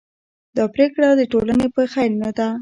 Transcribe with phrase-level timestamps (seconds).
[0.57, 2.47] دا پرېکړه د ټولنې په خیر نه ده.